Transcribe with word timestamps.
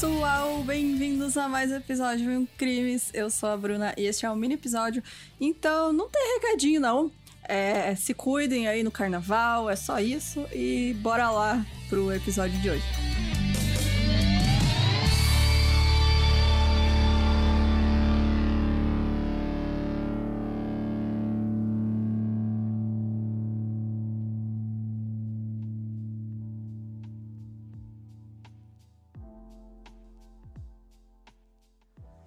Pessoal, 0.00 0.62
bem-vindos 0.62 1.36
a 1.36 1.46
mais 1.46 1.70
um 1.70 1.74
episódio 1.74 2.24
de 2.40 2.46
Crimes. 2.56 3.10
Eu 3.12 3.28
sou 3.28 3.50
a 3.50 3.56
Bruna 3.56 3.92
e 3.98 4.06
este 4.06 4.24
é 4.24 4.30
um 4.30 4.34
mini 4.34 4.54
episódio. 4.54 5.02
Então 5.38 5.92
não 5.92 6.08
tem 6.08 6.40
recadinho 6.40 6.80
não. 6.80 7.12
É, 7.46 7.94
se 7.96 8.14
cuidem 8.14 8.66
aí 8.66 8.82
no 8.82 8.90
carnaval, 8.90 9.68
é 9.68 9.76
só 9.76 10.00
isso 10.00 10.46
e 10.54 10.96
bora 11.02 11.30
lá 11.30 11.66
pro 11.90 12.10
episódio 12.14 12.58
de 12.60 12.70
hoje. 12.70 13.29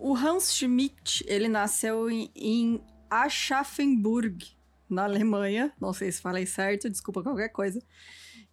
O 0.06 0.18
Hans 0.18 0.54
Schmidt, 0.54 1.24
ele 1.30 1.48
nasceu 1.48 2.10
em, 2.10 2.30
em 2.36 2.84
Aschaffenburg, 3.10 4.46
na 4.90 5.06
Alemanha. 5.06 5.72
Não 5.80 5.94
sei 5.94 6.12
se 6.12 6.20
falei 6.20 6.46
certo, 6.46 6.90
desculpa 6.90 7.24
qualquer 7.24 7.48
coisa. 7.48 7.82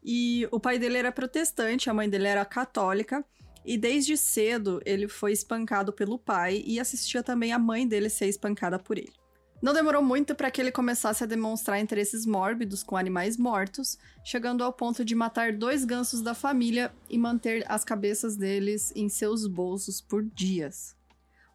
E 0.00 0.46
o 0.52 0.60
pai 0.60 0.78
dele 0.78 0.98
era 0.98 1.10
protestante, 1.10 1.90
a 1.90 1.92
mãe 1.92 2.08
dele 2.08 2.28
era 2.28 2.44
católica. 2.44 3.24
E 3.66 3.76
desde 3.76 4.16
cedo 4.16 4.80
ele 4.86 5.08
foi 5.08 5.32
espancado 5.32 5.92
pelo 5.92 6.20
pai 6.20 6.62
e 6.64 6.78
assistia 6.78 7.20
também 7.20 7.52
a 7.52 7.58
mãe 7.58 7.84
dele 7.84 8.08
ser 8.08 8.28
espancada 8.28 8.78
por 8.78 8.96
ele. 8.96 9.12
Não 9.60 9.74
demorou 9.74 10.04
muito 10.04 10.36
para 10.36 10.52
que 10.52 10.60
ele 10.60 10.70
começasse 10.70 11.24
a 11.24 11.26
demonstrar 11.26 11.80
interesses 11.80 12.24
mórbidos 12.24 12.84
com 12.84 12.96
animais 12.96 13.36
mortos, 13.36 13.98
chegando 14.22 14.62
ao 14.62 14.72
ponto 14.72 15.04
de 15.04 15.16
matar 15.16 15.52
dois 15.52 15.84
gansos 15.84 16.22
da 16.22 16.32
família 16.32 16.94
e 17.08 17.18
manter 17.18 17.64
as 17.66 17.84
cabeças 17.84 18.36
deles 18.36 18.92
em 18.94 19.08
seus 19.08 19.48
bolsos 19.48 20.00
por 20.00 20.22
dias. 20.22 20.99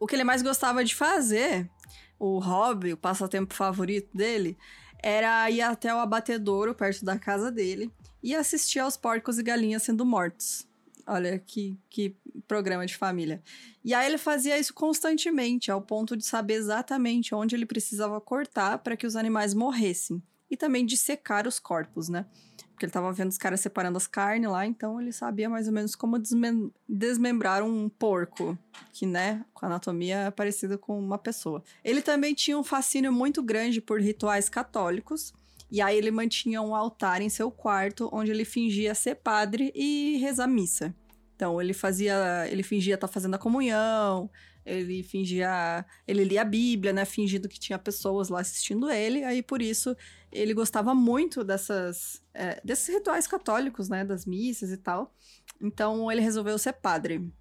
O 0.06 0.08
que 0.08 0.16
ele 0.16 0.24
mais 0.24 0.44
gostava 0.44 0.86
de 0.86 0.94
fazer, 0.94 1.68
o 2.20 2.38
hobby, 2.38 2.94
o 2.94 2.98
passatempo 2.98 3.56
favorito 3.56 4.16
dele, 4.16 4.56
era 5.02 5.50
ir 5.50 5.62
até 5.62 5.92
o 5.96 5.98
abatedouro 5.98 6.76
perto 6.76 7.04
da 7.04 7.18
casa 7.18 7.52
dele 7.52 7.92
e 8.22 8.36
assistir 8.36 8.78
aos 8.78 8.96
porcos 8.96 9.40
e 9.40 9.44
galinhas 9.44 9.82
sendo 9.82 10.06
mortos. 10.06 10.68
Olha 11.08 11.40
que, 11.40 11.76
que 11.90 12.16
programa 12.48 12.86
de 12.86 12.96
família. 12.96 13.42
E 13.84 13.96
aí 13.96 14.06
ele 14.06 14.20
fazia 14.20 14.60
isso 14.60 14.76
constantemente, 14.76 15.72
ao 15.72 15.82
ponto 15.82 16.16
de 16.16 16.24
saber 16.24 16.54
exatamente 16.54 17.34
onde 17.34 17.56
ele 17.56 17.66
precisava 17.66 18.22
cortar 18.22 18.78
para 18.78 18.96
que 18.96 19.08
os 19.08 19.16
animais 19.16 19.56
morressem. 19.56 20.22
E 20.52 20.56
também 20.56 20.86
de 20.86 20.98
secar 20.98 21.48
os 21.48 21.58
corpos, 21.58 22.10
né? 22.10 22.28
Porque 22.76 22.86
ele 22.86 22.92
tava 22.92 23.10
vendo 23.14 23.30
os 23.30 23.38
caras 23.38 23.62
separando 23.62 23.96
as 23.96 24.06
carnes 24.06 24.52
lá, 24.52 24.66
então 24.66 25.00
ele 25.00 25.14
sabia 25.14 25.50
mais 25.50 25.66
ou 25.66 25.74
menos 25.74 25.96
como 25.96 26.20
desmem 26.20 26.70
desmembrar 26.88 27.64
um 27.64 27.88
porco, 27.88 28.58
que, 28.92 29.06
né, 29.06 29.46
com 29.54 29.66
anatomia 29.66 30.18
é 30.18 30.32
parecida 30.32 30.78
com 30.78 31.00
uma 31.00 31.18
pessoa. 31.18 31.64
Ele 31.86 32.02
também 32.02 32.34
tinha 32.34 32.58
um 32.60 32.66
fascínio 32.66 33.14
muito 33.14 33.42
grande 33.42 33.80
por 33.80 34.02
rituais 34.02 34.50
católicos, 34.50 35.34
e 35.72 35.82
aí 35.82 35.98
ele 35.98 36.12
mantinha 36.12 36.62
um 36.62 36.76
altar 36.76 37.22
em 37.22 37.30
seu 37.30 37.50
quarto, 37.50 38.10
onde 38.12 38.30
ele 38.30 38.44
fingia 38.44 38.94
ser 38.94 39.16
padre 39.16 39.72
e 39.74 40.18
rezar 40.18 40.46
missa. 40.46 40.94
Então 41.34 41.62
ele 41.62 41.74
fazia, 41.74 42.46
ele 42.50 42.62
fingia 42.62 42.96
estar 42.96 43.08
tá 43.08 43.14
fazendo 43.14 43.36
a 43.36 43.40
comunhão, 43.40 44.30
ele 44.66 45.04
fingia, 45.04 45.86
ele 46.08 46.24
lia 46.24 46.42
a 46.42 46.46
Bíblia, 46.46 46.92
né, 46.92 47.06
fingindo 47.06 47.48
que 47.48 47.60
tinha 47.60 47.78
pessoas 47.78 48.30
lá 48.30 48.42
assistindo 48.42 48.90
ele. 48.90 49.24
Aí 49.24 49.44
por 49.44 49.62
isso 49.62 49.96
ele 50.32 50.54
gostava 50.54 50.96
muito 50.96 51.44
dessas, 51.44 52.22
é, 52.34 52.60
desses 52.64 52.94
rituais 52.94 53.28
católicos, 53.28 53.90
né, 53.90 54.04
das 54.04 54.26
missas 54.26 54.72
e 54.72 54.78
tal. 54.78 55.14
Então 55.62 56.12
ele 56.12 56.22
resolveu 56.22 56.58
ser 56.58 56.74
padre. 56.74 57.32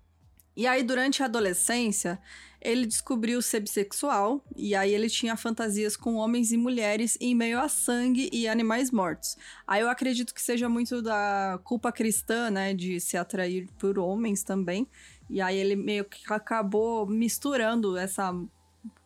E 0.57 0.69
aí, 0.69 0.85
durante 0.85 1.21
a 1.21 1.27
adolescência, 1.27 2.17
ele 2.61 2.87
descobriu 2.87 3.43
ser 3.43 3.61
bissexual, 3.61 4.43
e 4.57 4.75
aí 4.75 4.95
ele 4.95 5.11
tinha 5.11 5.37
fantasias 5.37 5.97
com 5.97 6.15
homens 6.15 6.53
e 6.53 6.57
mulheres 6.57 7.19
em 7.21 7.35
meio 7.35 7.59
a 7.59 7.69
sangue 7.69 8.31
e 8.33 8.47
animais 8.47 8.93
mortos. 8.93 9.37
Aí 9.67 9.83
eu 9.83 9.91
acredito 9.91 10.33
que 10.33 10.41
seja 10.41 10.69
muito 10.69 11.03
da 11.03 11.61
culpa 11.65 11.91
cristã, 11.91 12.51
né, 12.51 12.73
de 12.73 13.01
se 13.01 13.17
atrair 13.17 13.69
por 13.79 13.99
homens 13.99 14.45
também. 14.45 14.89
E 15.29 15.41
aí 15.41 15.57
ele 15.57 15.77
meio 15.77 16.05
que 16.05 16.21
acabou 16.33 17.07
misturando 17.07 17.97
essa 17.97 18.35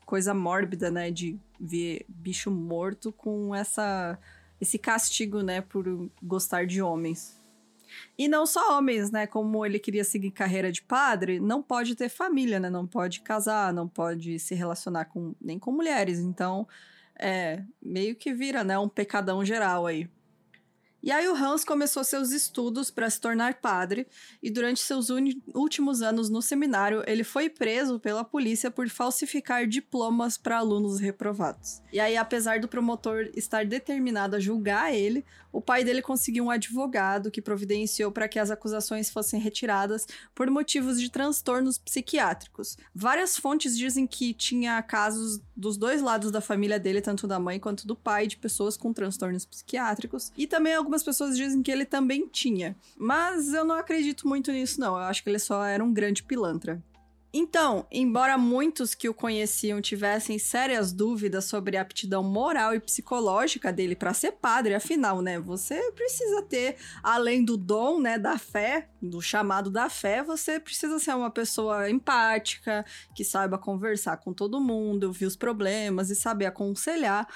coisa 0.05 0.35
mórbida, 0.35 0.91
né, 0.91 1.11
de 1.11 1.39
ver 1.61 2.05
bicho 2.09 2.51
morto 2.51 3.13
com 3.13 3.55
essa 3.55 4.19
esse 4.61 4.77
castigo, 4.79 5.41
né, 5.41 5.61
por 5.61 6.11
gostar 6.21 6.67
de 6.67 6.83
homens. 6.83 7.39
E 8.17 8.29
não 8.29 8.47
só 8.47 8.77
homens, 8.77 9.11
né? 9.11 9.27
Como 9.27 9.65
ele 9.65 9.79
queria 9.79 10.05
seguir 10.05 10.31
carreira 10.31 10.71
de 10.71 10.83
padre, 10.83 11.41
não 11.41 11.63
pode 11.63 11.95
ter 11.95 12.09
família, 12.09 12.61
né? 12.61 12.69
Não 12.69 12.87
pode 12.87 13.21
casar, 13.21 13.73
não 13.73 13.89
pode 13.89 14.39
se 14.39 14.55
relacionar 14.55 15.07
com 15.07 15.35
nem 15.41 15.59
com 15.59 15.73
mulheres. 15.73 16.19
Então, 16.19 16.67
é 17.19 17.63
meio 17.83 18.15
que 18.15 18.33
vira, 18.33 18.63
né? 18.63 18.79
Um 18.79 18.89
pecadão 18.89 19.45
geral 19.45 19.87
aí. 19.87 20.09
E 21.03 21.13
aí 21.13 21.29
o 21.29 21.35
Hans 21.35 21.65
começou 21.65 22.03
seus 22.03 22.33
estudos 22.33 22.91
para 22.91 23.09
se 23.09 23.21
tornar 23.21 23.55
padre, 23.55 24.07
e 24.43 24.51
durante 24.51 24.81
seus 24.81 25.09
últimos 25.55 26.03
anos 26.03 26.29
no 26.29 26.43
seminário, 26.43 27.03
ele 27.07 27.23
foi 27.23 27.49
preso 27.49 28.01
pela 28.01 28.25
polícia 28.25 28.71
por 28.71 28.89
falsificar 28.89 29.67
diplomas 29.67 30.37
para 30.37 30.59
alunos 30.59 30.99
reprovados. 30.99 31.81
E 31.93 32.01
aí, 32.01 32.17
apesar 32.17 32.61
do 32.61 32.69
promotor 32.69 33.31
estar 33.35 33.65
determinado 33.65 34.37
a 34.37 34.41
julgar 34.41 34.93
ele, 34.93 35.25
o 35.53 35.61
pai 35.61 35.83
dele 35.83 36.03
conseguiu 36.03 36.45
um 36.45 36.51
advogado 36.51 37.31
que 37.31 37.41
providenciou 37.41 38.13
para 38.13 38.29
que 38.29 38.39
as 38.39 38.51
acusações 38.51 39.09
fossem 39.09 39.41
retiradas 39.41 40.07
por 40.35 40.51
motivos 40.51 41.01
de 41.01 41.11
transtornos 41.11 41.79
psiquiátricos. 41.79 42.77
Várias 42.95 43.37
fontes 43.37 43.77
dizem 43.77 44.07
que 44.07 44.35
tinha 44.35 44.83
casos 44.83 45.41
dos 45.57 45.77
dois 45.77 46.03
lados 46.03 46.31
da 46.31 46.41
família 46.41 46.79
dele, 46.79 47.01
tanto 47.01 47.27
da 47.27 47.41
mãe 47.41 47.59
quanto 47.59 47.87
do 47.87 47.97
pai, 47.97 48.27
de 48.27 48.37
pessoas 48.37 48.77
com 48.77 48.93
transtornos 48.93 49.47
psiquiátricos, 49.47 50.33
e 50.37 50.47
também 50.47 50.75
algumas 50.89 51.03
pessoas 51.03 51.37
dizem 51.37 51.63
que 51.63 51.71
ele 51.71 51.85
também 51.85 52.27
tinha. 52.27 52.75
Mas 52.97 53.53
eu 53.53 53.65
não 53.65 53.77
acredito 53.77 54.27
muito 54.27 54.51
nisso, 54.51 54.81
não. 54.81 54.97
Eu 54.97 55.03
acho 55.03 55.23
que 55.23 55.29
ele 55.29 55.39
só 55.39 55.63
era 55.63 55.85
um 55.85 55.93
grande 55.93 56.23
pilantra. 56.23 56.83
Então, 57.31 57.87
embora 57.93 58.39
muitos 58.39 58.95
que 58.95 59.07
o 59.07 59.13
conheciam 59.13 59.83
tivessem 59.83 60.39
sérias 60.39 60.95
dúvidas 60.95 61.45
sobre 61.45 61.77
a 61.77 61.83
aptidão 61.83 62.23
moral 62.23 62.75
e 62.75 62.81
psicológica 62.81 63.71
dele 63.71 63.95
para 63.95 64.15
ser 64.15 64.33
padre, 64.33 64.75
afinal, 64.75 65.21
né, 65.21 65.39
você 65.39 65.93
precisa 65.93 66.41
ter 66.41 66.77
além 67.03 67.45
do 67.45 67.59
dom, 67.59 68.01
né, 68.01 68.19
da 68.19 68.39
fé, 68.39 68.89
do 69.03 69.21
chamado 69.21 69.71
da 69.71 69.91
fé, 69.91 70.23
você 70.23 70.59
precisa 70.59 70.99
ser 70.99 71.15
uma 71.15 71.31
pessoa 71.31 71.91
empática, 71.91 72.83
que 73.15 73.23
saiba 73.23 73.59
conversar 73.59 74.17
com 74.17 74.33
todo 74.33 74.59
mundo, 74.59 75.05
ouvir 75.05 75.27
os 75.27 75.37
problemas 75.37 76.09
e 76.09 76.17
saber 76.17 76.47
aconselhar. 76.47 77.29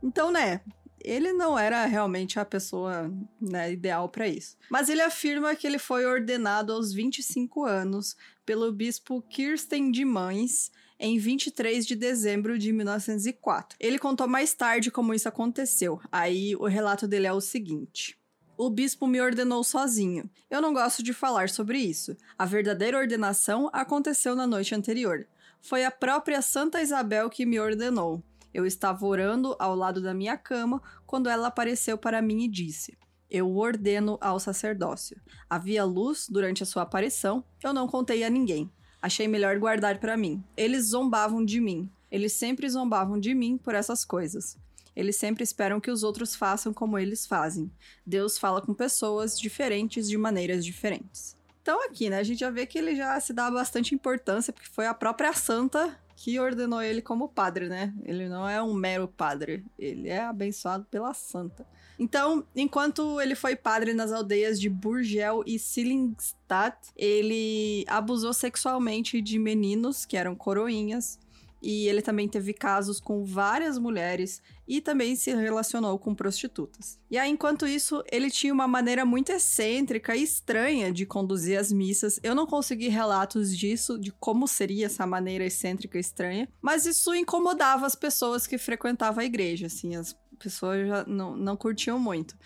Então, 0.00 0.30
né, 0.30 0.60
ele 1.02 1.32
não 1.32 1.58
era 1.58 1.84
realmente 1.86 2.38
a 2.38 2.44
pessoa 2.44 3.12
né, 3.40 3.72
ideal 3.72 4.08
para 4.08 4.28
isso. 4.28 4.56
Mas 4.70 4.88
ele 4.88 5.00
afirma 5.00 5.54
que 5.54 5.66
ele 5.66 5.78
foi 5.78 6.04
ordenado 6.04 6.72
aos 6.72 6.92
25 6.92 7.64
anos 7.64 8.16
pelo 8.44 8.72
bispo 8.72 9.22
Kirsten 9.22 9.90
de 9.90 10.04
Mães 10.04 10.70
em 10.98 11.18
23 11.18 11.86
de 11.86 11.96
dezembro 11.96 12.58
de 12.58 12.72
1904. 12.72 13.76
Ele 13.80 13.98
contou 13.98 14.28
mais 14.28 14.52
tarde 14.52 14.90
como 14.90 15.14
isso 15.14 15.28
aconteceu. 15.28 16.00
Aí 16.12 16.54
o 16.56 16.66
relato 16.66 17.08
dele 17.08 17.26
é 17.26 17.32
o 17.32 17.40
seguinte. 17.40 18.18
O 18.56 18.68
bispo 18.68 19.06
me 19.06 19.20
ordenou 19.20 19.64
sozinho. 19.64 20.30
Eu 20.50 20.60
não 20.60 20.74
gosto 20.74 21.02
de 21.02 21.14
falar 21.14 21.48
sobre 21.48 21.78
isso. 21.78 22.14
A 22.36 22.44
verdadeira 22.44 22.98
ordenação 22.98 23.70
aconteceu 23.72 24.36
na 24.36 24.46
noite 24.46 24.74
anterior. 24.74 25.26
Foi 25.62 25.84
a 25.84 25.90
própria 25.90 26.42
Santa 26.42 26.82
Isabel 26.82 27.30
que 27.30 27.46
me 27.46 27.58
ordenou. 27.58 28.22
Eu 28.52 28.66
estava 28.66 29.06
orando 29.06 29.54
ao 29.58 29.74
lado 29.74 30.00
da 30.00 30.12
minha 30.12 30.36
cama 30.36 30.82
quando 31.06 31.28
ela 31.28 31.48
apareceu 31.48 31.96
para 31.96 32.20
mim 32.20 32.44
e 32.44 32.48
disse: 32.48 32.98
Eu 33.30 33.56
ordeno 33.56 34.18
ao 34.20 34.40
sacerdócio. 34.40 35.20
Havia 35.48 35.84
luz 35.84 36.26
durante 36.28 36.62
a 36.62 36.66
sua 36.66 36.82
aparição, 36.82 37.44
eu 37.62 37.72
não 37.72 37.86
contei 37.86 38.24
a 38.24 38.30
ninguém. 38.30 38.70
Achei 39.02 39.26
melhor 39.26 39.58
guardar 39.58 39.98
para 39.98 40.16
mim. 40.16 40.44
Eles 40.56 40.86
zombavam 40.86 41.44
de 41.44 41.60
mim. 41.60 41.90
Eles 42.10 42.32
sempre 42.32 42.68
zombavam 42.68 43.18
de 43.18 43.34
mim 43.34 43.56
por 43.56 43.74
essas 43.74 44.04
coisas. 44.04 44.58
Eles 44.94 45.16
sempre 45.16 45.42
esperam 45.42 45.80
que 45.80 45.90
os 45.90 46.02
outros 46.02 46.34
façam 46.34 46.74
como 46.74 46.98
eles 46.98 47.26
fazem. 47.26 47.70
Deus 48.04 48.36
fala 48.36 48.60
com 48.60 48.74
pessoas 48.74 49.38
diferentes 49.38 50.08
de 50.08 50.18
maneiras 50.18 50.64
diferentes. 50.64 51.38
Então, 51.62 51.82
aqui, 51.86 52.10
né, 52.10 52.18
a 52.18 52.22
gente 52.22 52.40
já 52.40 52.50
vê 52.50 52.66
que 52.66 52.78
ele 52.78 52.96
já 52.96 53.18
se 53.20 53.32
dá 53.32 53.50
bastante 53.50 53.94
importância, 53.94 54.52
porque 54.52 54.68
foi 54.68 54.86
a 54.86 54.94
própria 54.94 55.32
santa 55.32 55.96
que 56.20 56.38
ordenou 56.38 56.82
ele 56.82 57.00
como 57.00 57.30
padre, 57.30 57.66
né? 57.66 57.94
Ele 58.04 58.28
não 58.28 58.46
é 58.46 58.62
um 58.62 58.74
mero 58.74 59.08
padre, 59.08 59.64
ele 59.78 60.10
é 60.10 60.20
abençoado 60.20 60.84
pela 60.90 61.14
santa. 61.14 61.66
Então, 61.98 62.44
enquanto 62.54 63.18
ele 63.22 63.34
foi 63.34 63.56
padre 63.56 63.94
nas 63.94 64.12
aldeias 64.12 64.60
de 64.60 64.68
Burgel 64.68 65.42
e 65.46 65.58
Sillingstadt, 65.58 66.76
ele 66.94 67.86
abusou 67.88 68.34
sexualmente 68.34 69.22
de 69.22 69.38
meninos 69.38 70.04
que 70.04 70.14
eram 70.14 70.36
coroinhas. 70.36 71.18
E 71.62 71.88
ele 71.88 72.00
também 72.00 72.28
teve 72.28 72.52
casos 72.52 72.98
com 73.00 73.24
várias 73.24 73.78
mulheres 73.78 74.42
e 74.66 74.80
também 74.80 75.16
se 75.16 75.34
relacionou 75.34 75.98
com 75.98 76.14
prostitutas. 76.14 76.98
E 77.10 77.18
aí, 77.18 77.30
enquanto 77.30 77.66
isso, 77.66 78.02
ele 78.10 78.30
tinha 78.30 78.52
uma 78.52 78.68
maneira 78.68 79.04
muito 79.04 79.30
excêntrica 79.30 80.16
e 80.16 80.22
estranha 80.22 80.92
de 80.92 81.04
conduzir 81.04 81.58
as 81.58 81.72
missas. 81.72 82.18
Eu 82.22 82.34
não 82.34 82.46
consegui 82.46 82.88
relatos 82.88 83.56
disso, 83.56 83.98
de 83.98 84.12
como 84.12 84.46
seria 84.46 84.86
essa 84.86 85.06
maneira 85.06 85.44
excêntrica 85.44 85.98
e 85.98 86.00
estranha, 86.00 86.48
mas 86.62 86.86
isso 86.86 87.14
incomodava 87.14 87.86
as 87.86 87.94
pessoas 87.94 88.46
que 88.46 88.56
frequentavam 88.56 89.22
a 89.22 89.26
igreja, 89.26 89.66
assim, 89.66 89.96
as 89.96 90.16
pessoas 90.38 90.86
já 90.86 91.04
não, 91.04 91.36
não 91.36 91.56
curtiam 91.56 91.98
muito. 91.98 92.36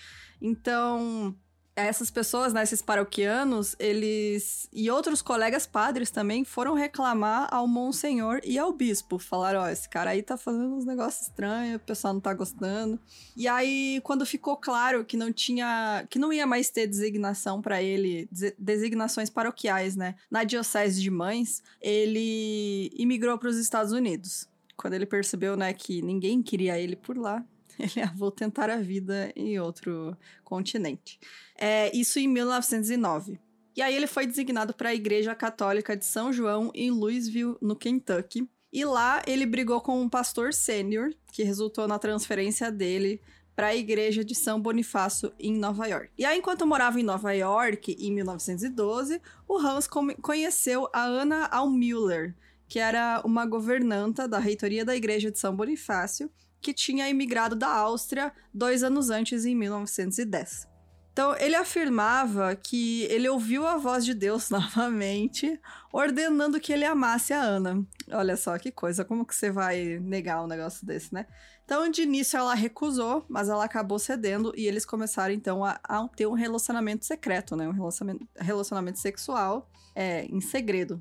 Então, 0.40 1.34
essas 1.76 2.10
pessoas, 2.10 2.52
né, 2.52 2.62
esses 2.62 2.80
paroquianos, 2.80 3.74
eles 3.78 4.68
e 4.72 4.90
outros 4.90 5.20
colegas 5.20 5.66
padres 5.66 6.10
também 6.10 6.44
foram 6.44 6.74
reclamar 6.74 7.48
ao 7.52 7.66
monsenhor 7.66 8.40
e 8.44 8.58
ao 8.58 8.72
bispo. 8.72 9.18
Falaram, 9.18 9.60
ó, 9.60 9.64
oh, 9.64 9.68
esse 9.68 9.88
cara 9.88 10.10
aí 10.10 10.22
tá 10.22 10.36
fazendo 10.36 10.76
uns 10.76 10.84
negócios 10.84 11.28
estranhos, 11.28 11.76
o 11.76 11.84
pessoal 11.84 12.14
não 12.14 12.20
tá 12.20 12.32
gostando. 12.32 12.98
E 13.36 13.48
aí, 13.48 14.00
quando 14.04 14.24
ficou 14.24 14.56
claro 14.56 15.04
que 15.04 15.16
não 15.16 15.32
tinha, 15.32 16.06
que 16.08 16.18
não 16.18 16.32
ia 16.32 16.46
mais 16.46 16.70
ter 16.70 16.86
designação 16.86 17.60
para 17.60 17.82
ele, 17.82 18.28
designações 18.58 19.28
paroquiais, 19.28 19.96
né, 19.96 20.14
na 20.30 20.44
diocese 20.44 21.02
de 21.02 21.10
Mães, 21.10 21.62
ele 21.80 22.90
imigrou 22.96 23.36
para 23.36 23.48
os 23.48 23.56
Estados 23.56 23.92
Unidos. 23.92 24.48
Quando 24.76 24.94
ele 24.94 25.06
percebeu, 25.06 25.56
né, 25.56 25.72
que 25.72 26.02
ninguém 26.02 26.42
queria 26.42 26.78
ele 26.78 26.96
por 26.96 27.16
lá, 27.16 27.44
ele, 27.78 28.00
ah, 28.02 28.12
vou 28.16 28.30
tentar 28.30 28.70
a 28.70 28.76
vida 28.76 29.32
em 29.34 29.58
outro 29.58 30.16
continente. 30.42 31.18
É, 31.56 31.94
isso 31.96 32.18
em 32.18 32.28
1909. 32.28 33.38
E 33.76 33.82
aí 33.82 33.94
ele 33.94 34.06
foi 34.06 34.26
designado 34.26 34.72
para 34.72 34.90
a 34.90 34.94
Igreja 34.94 35.34
Católica 35.34 35.96
de 35.96 36.04
São 36.04 36.32
João 36.32 36.70
em 36.74 36.90
Louisville, 36.90 37.56
no 37.60 37.74
Kentucky. 37.74 38.48
E 38.72 38.84
lá 38.84 39.22
ele 39.26 39.46
brigou 39.46 39.80
com 39.80 40.00
um 40.00 40.08
pastor 40.08 40.52
sênior, 40.52 41.10
que 41.32 41.42
resultou 41.42 41.86
na 41.88 41.98
transferência 41.98 42.70
dele 42.70 43.20
para 43.54 43.68
a 43.68 43.76
igreja 43.76 44.24
de 44.24 44.34
São 44.34 44.60
Bonifácio 44.60 45.32
em 45.38 45.56
Nova 45.56 45.86
York. 45.86 46.10
E 46.18 46.24
aí, 46.24 46.38
enquanto 46.38 46.66
morava 46.66 47.00
em 47.00 47.04
Nova 47.04 47.32
York, 47.32 47.96
em 47.98 48.12
1912, 48.12 49.20
o 49.46 49.58
Hans 49.58 49.88
conheceu 50.20 50.88
a 50.92 51.04
Anna 51.04 51.46
Almüller, 51.46 52.34
que 52.68 52.78
era 52.78 53.22
uma 53.24 53.46
governanta 53.46 54.26
da 54.26 54.38
reitoria 54.38 54.84
da 54.84 54.96
igreja 54.96 55.30
de 55.30 55.38
São 55.38 55.54
Bonifácio, 55.54 56.30
que 56.64 56.72
tinha 56.72 57.08
imigrado 57.11 57.55
da 57.55 57.69
Áustria 57.69 58.32
dois 58.52 58.82
anos 58.82 59.11
antes, 59.11 59.44
em 59.44 59.55
1910. 59.55 60.66
Então, 61.12 61.37
ele 61.37 61.55
afirmava 61.55 62.56
que 62.56 63.05
ele 63.05 63.28
ouviu 63.28 63.64
a 63.66 63.76
voz 63.76 64.05
de 64.05 64.14
Deus 64.14 64.49
novamente, 64.50 65.61
ordenando 65.93 66.58
que 66.58 66.72
ele 66.72 66.84
amasse 66.84 67.32
a 67.32 67.40
Ana. 67.40 67.87
Olha 68.11 68.37
só 68.37 68.58
que 68.58 68.72
coisa, 68.72 69.05
como 69.05 69.25
que 69.25 69.34
você 69.34 69.50
vai 69.50 70.00
negar 70.00 70.43
um 70.43 70.49
negócio 70.49 70.84
desse, 70.84 71.14
né? 71.14 71.26
Então, 71.64 71.88
de 71.88 72.02
início, 72.02 72.37
ela 72.37 72.55
recusou, 72.55 73.25
mas 73.28 73.49
ela 73.49 73.64
acabou 73.64 73.99
cedendo 73.99 74.52
e 74.56 74.67
eles 74.67 74.84
começaram, 74.84 75.32
então, 75.32 75.64
a, 75.64 75.78
a 75.84 76.08
ter 76.08 76.26
um 76.26 76.32
relacionamento 76.32 77.05
secreto, 77.05 77.55
né? 77.55 77.69
Um 77.69 77.72
relacionamento, 77.72 78.26
relacionamento 78.37 78.99
sexual 78.99 79.70
é, 79.94 80.25
em 80.25 80.40
segredo. 80.40 81.00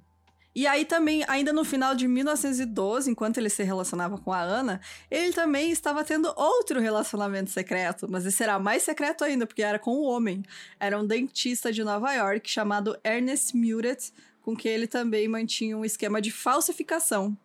E 0.56 0.68
aí 0.68 0.86
também, 0.86 1.24
ainda 1.28 1.52
no 1.52 1.66
final 1.66 1.96
de 1.96 2.08
1912, 2.08 3.10
enquanto 3.10 3.40
ele 3.40 3.50
se 3.50 3.64
relacionava 3.64 4.20
com 4.20 4.32
a 4.32 4.42
Ana, 4.42 4.80
ele 5.10 5.34
também 5.34 5.72
estava 5.72 6.04
tendo 6.04 6.32
outro 6.36 6.80
relacionamento 6.80 7.50
secreto, 7.50 8.08
mas 8.10 8.24
esse 8.26 8.44
era 8.44 8.60
mais 8.60 8.84
secreto 8.84 9.24
ainda, 9.24 9.48
porque 9.48 9.64
era 9.64 9.80
com 9.80 9.96
um 9.96 10.04
homem. 10.04 10.44
Era 10.80 11.00
um 11.00 11.08
dentista 11.08 11.74
de 11.74 11.84
Nova 11.84 12.14
York 12.14 12.48
chamado 12.50 12.96
Ernest 13.04 13.58
Muret, 13.58 14.14
com 14.42 14.56
que 14.56 14.68
ele 14.68 14.86
também 14.86 15.28
mantinha 15.28 15.76
um 15.76 15.84
esquema 15.84 16.22
de 16.22 16.30
falsificação. 16.30 17.36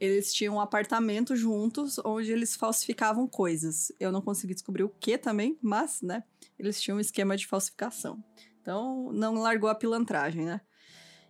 Eles 0.00 0.32
tinham 0.34 0.56
um 0.56 0.60
apartamento 0.60 1.36
juntos 1.36 1.98
onde 2.04 2.32
eles 2.32 2.56
falsificavam 2.56 3.28
coisas. 3.28 3.92
Eu 4.00 4.10
não 4.10 4.20
consegui 4.20 4.54
descobrir 4.54 4.82
o 4.82 4.92
que 5.00 5.16
também, 5.16 5.56
mas, 5.62 6.02
né, 6.02 6.24
eles 6.58 6.80
tinham 6.80 6.98
um 6.98 7.00
esquema 7.00 7.36
de 7.36 7.46
falsificação. 7.46 8.22
Então, 8.60 9.12
não 9.12 9.34
largou 9.34 9.70
a 9.70 9.74
pilantragem, 9.74 10.44
né? 10.44 10.60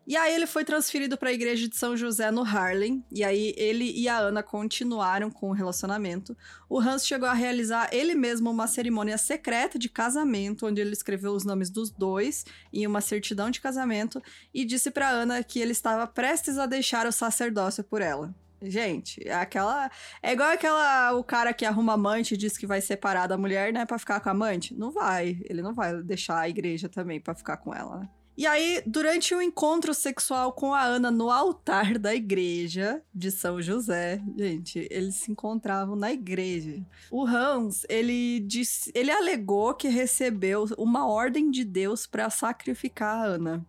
E 0.06 0.16
aí 0.16 0.32
ele 0.32 0.46
foi 0.46 0.64
transferido 0.64 1.18
para 1.18 1.30
a 1.30 1.32
igreja 1.32 1.68
de 1.68 1.76
São 1.76 1.96
José 1.96 2.30
no 2.30 2.44
Harlem, 2.44 3.04
e 3.10 3.24
aí 3.24 3.52
ele 3.56 3.90
e 3.90 4.08
a 4.08 4.18
Ana 4.18 4.40
continuaram 4.40 5.32
com 5.32 5.50
o 5.50 5.52
relacionamento. 5.52 6.36
O 6.68 6.78
Hans 6.78 7.04
chegou 7.04 7.28
a 7.28 7.32
realizar 7.32 7.88
ele 7.92 8.14
mesmo 8.14 8.48
uma 8.48 8.68
cerimônia 8.68 9.18
secreta 9.18 9.76
de 9.76 9.88
casamento, 9.88 10.64
onde 10.64 10.80
ele 10.80 10.92
escreveu 10.92 11.32
os 11.32 11.44
nomes 11.44 11.70
dos 11.70 11.90
dois 11.90 12.44
em 12.72 12.86
uma 12.86 13.00
certidão 13.00 13.50
de 13.50 13.60
casamento 13.60 14.22
e 14.54 14.64
disse 14.64 14.92
para 14.92 15.08
Ana 15.08 15.42
que 15.42 15.58
ele 15.58 15.72
estava 15.72 16.06
prestes 16.06 16.56
a 16.56 16.66
deixar 16.66 17.04
o 17.04 17.10
sacerdócio 17.12 17.82
por 17.82 18.00
ela. 18.00 18.32
Gente, 18.62 19.20
é 19.26 19.34
aquela. 19.34 19.90
É 20.22 20.32
igual 20.32 20.50
aquela. 20.50 21.12
O 21.14 21.24
cara 21.24 21.52
que 21.52 21.64
arruma 21.64 21.94
amante 21.94 22.34
e 22.34 22.36
diz 22.36 22.56
que 22.56 22.66
vai 22.66 22.80
separar 22.80 23.26
da 23.26 23.36
mulher, 23.36 23.72
né, 23.72 23.84
pra 23.84 23.98
ficar 23.98 24.20
com 24.20 24.28
a 24.28 24.32
amante. 24.32 24.74
Não 24.74 24.90
vai. 24.90 25.40
Ele 25.44 25.60
não 25.60 25.74
vai 25.74 26.02
deixar 26.02 26.38
a 26.38 26.48
igreja 26.48 26.88
também 26.88 27.20
para 27.20 27.34
ficar 27.34 27.58
com 27.58 27.74
ela, 27.74 27.98
né? 27.98 28.08
E 28.36 28.46
aí, 28.46 28.82
durante 28.86 29.34
um 29.34 29.40
encontro 29.40 29.94
sexual 29.94 30.52
com 30.52 30.74
a 30.74 30.82
Ana 30.82 31.10
no 31.10 31.30
altar 31.30 31.98
da 31.98 32.14
igreja 32.14 33.02
de 33.14 33.30
São 33.30 33.62
José, 33.62 34.22
gente, 34.36 34.86
eles 34.90 35.14
se 35.14 35.32
encontravam 35.32 35.96
na 35.96 36.12
igreja. 36.12 36.84
O 37.10 37.26
Hans, 37.26 37.86
ele 37.88 38.40
disse, 38.40 38.92
ele 38.94 39.10
alegou 39.10 39.72
que 39.72 39.88
recebeu 39.88 40.66
uma 40.76 41.06
ordem 41.06 41.50
de 41.50 41.64
Deus 41.64 42.06
para 42.06 42.28
sacrificar 42.28 43.16
a 43.16 43.24
Ana. 43.24 43.66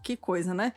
Que 0.00 0.16
coisa, 0.16 0.54
né? 0.54 0.74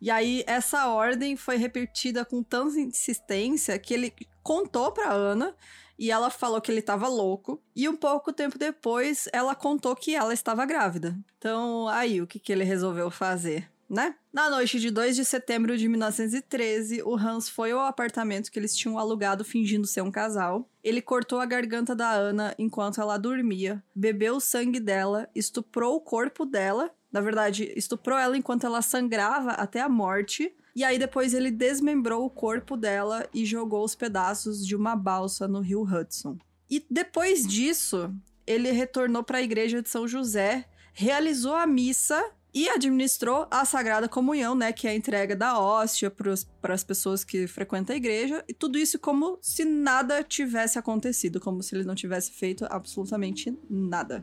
E 0.00 0.08
aí, 0.08 0.44
essa 0.46 0.86
ordem 0.88 1.36
foi 1.36 1.56
repetida 1.56 2.24
com 2.24 2.40
tanta 2.40 2.78
insistência 2.78 3.76
que 3.80 3.94
ele 3.94 4.14
contou 4.44 4.92
para 4.92 5.12
Ana 5.12 5.56
e 5.98 6.10
ela 6.10 6.30
falou 6.30 6.60
que 6.60 6.70
ele 6.70 6.80
estava 6.80 7.08
louco. 7.08 7.62
E 7.74 7.88
um 7.88 7.96
pouco 7.96 8.32
tempo 8.32 8.58
depois, 8.58 9.28
ela 9.32 9.54
contou 9.54 9.94
que 9.96 10.14
ela 10.14 10.34
estava 10.34 10.66
grávida. 10.66 11.16
Então, 11.38 11.88
aí, 11.88 12.20
o 12.20 12.26
que, 12.26 12.38
que 12.38 12.52
ele 12.52 12.64
resolveu 12.64 13.10
fazer? 13.10 13.70
Né? 13.88 14.16
Na 14.32 14.50
noite 14.50 14.80
de 14.80 14.90
2 14.90 15.14
de 15.14 15.24
setembro 15.24 15.78
de 15.78 15.88
1913, 15.88 17.02
o 17.02 17.14
Hans 17.14 17.48
foi 17.48 17.70
ao 17.70 17.80
apartamento 17.80 18.50
que 18.50 18.58
eles 18.58 18.76
tinham 18.76 18.98
alugado 18.98 19.44
fingindo 19.44 19.86
ser 19.86 20.02
um 20.02 20.10
casal. 20.10 20.68
Ele 20.82 21.00
cortou 21.00 21.38
a 21.38 21.46
garganta 21.46 21.94
da 21.94 22.10
Ana 22.10 22.52
enquanto 22.58 23.00
ela 23.00 23.16
dormia, 23.16 23.82
bebeu 23.94 24.36
o 24.36 24.40
sangue 24.40 24.80
dela, 24.80 25.28
estuprou 25.34 25.94
o 25.94 26.00
corpo 26.00 26.44
dela. 26.44 26.90
Na 27.12 27.20
verdade, 27.20 27.72
estuprou 27.76 28.18
ela 28.18 28.36
enquanto 28.36 28.66
ela 28.66 28.82
sangrava 28.82 29.52
até 29.52 29.80
a 29.80 29.88
morte 29.88 30.52
e 30.76 30.84
aí 30.84 30.98
depois 30.98 31.32
ele 31.32 31.50
desmembrou 31.50 32.26
o 32.26 32.30
corpo 32.30 32.76
dela 32.76 33.26
e 33.32 33.46
jogou 33.46 33.82
os 33.82 33.94
pedaços 33.94 34.64
de 34.64 34.76
uma 34.76 34.94
balsa 34.94 35.48
no 35.48 35.60
rio 35.60 35.82
Hudson. 35.82 36.36
E 36.68 36.84
depois 36.90 37.46
disso, 37.46 38.14
ele 38.46 38.70
retornou 38.72 39.24
para 39.24 39.38
a 39.38 39.42
igreja 39.42 39.80
de 39.80 39.88
São 39.88 40.06
José, 40.06 40.66
realizou 40.92 41.54
a 41.54 41.66
missa 41.66 42.22
e 42.52 42.68
administrou 42.68 43.46
a 43.50 43.64
Sagrada 43.64 44.06
Comunhão, 44.06 44.54
né, 44.54 44.70
que 44.70 44.86
é 44.86 44.90
a 44.90 44.94
entrega 44.94 45.34
da 45.34 45.58
hóstia 45.58 46.10
para 46.10 46.74
as 46.74 46.84
pessoas 46.84 47.24
que 47.24 47.46
frequentam 47.46 47.94
a 47.94 47.96
igreja, 47.96 48.44
e 48.46 48.52
tudo 48.52 48.78
isso 48.78 48.98
como 48.98 49.38
se 49.40 49.64
nada 49.64 50.22
tivesse 50.22 50.78
acontecido, 50.78 51.40
como 51.40 51.62
se 51.62 51.74
ele 51.74 51.84
não 51.84 51.94
tivesse 51.94 52.32
feito 52.32 52.66
absolutamente 52.68 53.58
nada, 53.70 54.22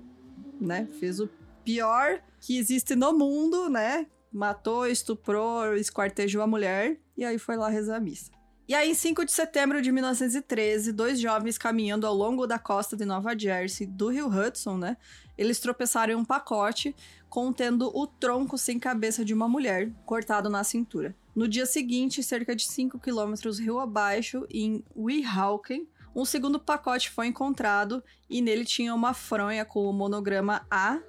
né? 0.62 0.88
Fez 1.00 1.20
o 1.20 1.28
pior 1.64 2.22
que 2.40 2.60
existe 2.60 2.96
no 2.96 3.12
mundo, 3.12 3.70
né? 3.70 4.06
Matou, 4.34 4.88
estuprou, 4.88 5.76
esquartejou 5.76 6.42
a 6.42 6.48
mulher 6.48 6.98
e 7.16 7.24
aí 7.24 7.38
foi 7.38 7.56
lá 7.56 7.70
rezar 7.70 7.98
a 7.98 8.00
missa. 8.00 8.32
E 8.66 8.74
aí, 8.74 8.92
em 8.92 8.94
5 8.94 9.26
de 9.26 9.32
setembro 9.34 9.82
de 9.82 9.92
1913, 9.92 10.94
dois 10.94 11.20
jovens 11.20 11.58
caminhando 11.58 12.08
ao 12.08 12.16
longo 12.16 12.48
da 12.48 12.58
costa 12.58 12.96
de 12.96 13.04
Nova 13.04 13.38
Jersey, 13.38 13.86
do 13.86 14.08
rio 14.08 14.28
Hudson, 14.28 14.78
né? 14.78 14.96
Eles 15.38 15.60
tropeçaram 15.60 16.14
em 16.14 16.16
um 16.16 16.24
pacote 16.24 16.96
contendo 17.30 17.92
o 17.94 18.08
tronco 18.08 18.58
sem 18.58 18.80
cabeça 18.80 19.26
de 19.26 19.34
uma 19.34 19.50
mulher, 19.50 19.92
cortado 20.06 20.50
na 20.50 20.64
cintura. 20.64 21.14
No 21.36 21.48
dia 21.48 21.66
seguinte, 21.66 22.24
cerca 22.24 22.56
de 22.56 22.64
5 22.64 23.00
quilômetros 23.00 23.60
rio 23.60 23.80
abaixo, 23.80 24.46
em 24.50 24.84
Weehawken, 24.96 25.88
um 26.16 26.24
segundo 26.26 26.60
pacote 26.60 27.10
foi 27.10 27.28
encontrado 27.28 28.04
e 28.30 28.40
nele 28.40 28.64
tinha 28.64 28.94
uma 28.94 29.14
fronha 29.14 29.66
com 29.66 29.90
o 29.90 29.94
monograma 29.94 30.66
A, 30.70 31.00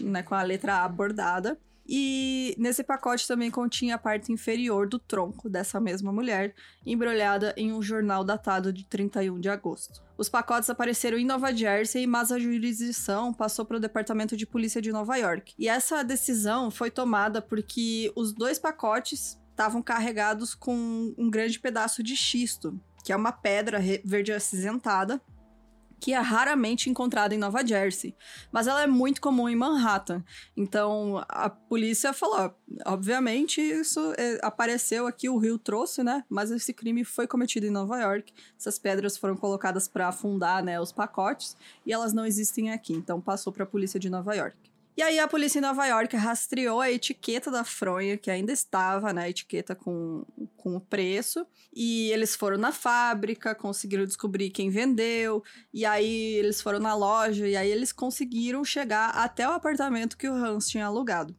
né, 0.00 0.22
com 0.22 0.34
a 0.34 0.42
letra 0.42 0.82
A 0.82 0.88
bordada, 0.88 1.60
e 1.86 2.54
nesse 2.58 2.82
pacote 2.82 3.28
também 3.28 3.50
continha 3.50 3.96
a 3.96 3.98
parte 3.98 4.32
inferior 4.32 4.88
do 4.88 4.98
tronco 4.98 5.50
dessa 5.50 5.78
mesma 5.78 6.12
mulher, 6.12 6.54
embrulhada 6.84 7.54
em 7.56 7.72
um 7.72 7.82
jornal 7.82 8.24
datado 8.24 8.72
de 8.72 8.84
31 8.84 9.38
de 9.38 9.48
agosto. 9.48 10.02
Os 10.16 10.28
pacotes 10.28 10.70
apareceram 10.70 11.18
em 11.18 11.24
Nova 11.24 11.52
Jersey, 11.54 12.06
mas 12.06 12.30
a 12.30 12.38
jurisdição 12.38 13.34
passou 13.34 13.64
para 13.64 13.76
o 13.76 13.80
Departamento 13.80 14.36
de 14.36 14.46
Polícia 14.46 14.80
de 14.80 14.92
Nova 14.92 15.16
York. 15.16 15.54
E 15.58 15.68
essa 15.68 16.02
decisão 16.02 16.70
foi 16.70 16.90
tomada 16.90 17.42
porque 17.42 18.12
os 18.14 18.32
dois 18.32 18.58
pacotes 18.58 19.38
estavam 19.50 19.82
carregados 19.82 20.54
com 20.54 21.14
um 21.18 21.30
grande 21.30 21.58
pedaço 21.58 22.02
de 22.02 22.16
xisto, 22.16 22.78
que 23.04 23.12
é 23.12 23.16
uma 23.16 23.32
pedra 23.32 23.80
verde 24.04 24.32
acinzentada, 24.32 25.20
que 26.04 26.12
é 26.12 26.18
raramente 26.18 26.90
encontrada 26.90 27.34
em 27.34 27.38
Nova 27.38 27.66
Jersey, 27.66 28.14
mas 28.52 28.66
ela 28.66 28.82
é 28.82 28.86
muito 28.86 29.22
comum 29.22 29.48
em 29.48 29.56
Manhattan. 29.56 30.22
Então 30.54 31.24
a 31.26 31.48
polícia 31.48 32.12
falou: 32.12 32.54
obviamente 32.84 33.58
isso 33.58 34.12
é, 34.18 34.38
apareceu 34.42 35.06
aqui, 35.06 35.30
o 35.30 35.38
Rio 35.38 35.58
trouxe, 35.58 36.02
né? 36.02 36.22
Mas 36.28 36.50
esse 36.50 36.74
crime 36.74 37.06
foi 37.06 37.26
cometido 37.26 37.64
em 37.64 37.70
Nova 37.70 37.98
York. 37.98 38.34
Essas 38.54 38.78
pedras 38.78 39.16
foram 39.16 39.34
colocadas 39.34 39.88
para 39.88 40.08
afundar, 40.08 40.62
né, 40.62 40.78
os 40.78 40.92
pacotes 40.92 41.56
e 41.86 41.92
elas 41.94 42.12
não 42.12 42.26
existem 42.26 42.70
aqui. 42.70 42.92
Então 42.92 43.18
passou 43.18 43.50
para 43.50 43.64
a 43.64 43.66
polícia 43.66 43.98
de 43.98 44.10
Nova 44.10 44.34
York. 44.34 44.73
E 44.96 45.02
aí 45.02 45.18
a 45.18 45.26
polícia 45.26 45.58
em 45.58 45.62
Nova 45.62 45.84
York 45.86 46.14
rastreou 46.14 46.80
a 46.80 46.90
etiqueta 46.90 47.50
da 47.50 47.64
fronha, 47.64 48.16
que 48.16 48.30
ainda 48.30 48.52
estava 48.52 49.12
na 49.12 49.22
né, 49.22 49.30
etiqueta 49.30 49.74
com, 49.74 50.24
com 50.56 50.76
o 50.76 50.80
preço, 50.80 51.44
e 51.74 52.12
eles 52.12 52.36
foram 52.36 52.56
na 52.56 52.70
fábrica, 52.70 53.56
conseguiram 53.56 54.04
descobrir 54.04 54.50
quem 54.50 54.70
vendeu, 54.70 55.42
e 55.72 55.84
aí 55.84 56.34
eles 56.34 56.62
foram 56.62 56.78
na 56.78 56.94
loja, 56.94 57.48
e 57.48 57.56
aí 57.56 57.68
eles 57.68 57.92
conseguiram 57.92 58.64
chegar 58.64 59.10
até 59.10 59.48
o 59.48 59.52
apartamento 59.52 60.16
que 60.16 60.28
o 60.28 60.34
Hans 60.34 60.68
tinha 60.68 60.86
alugado. 60.86 61.36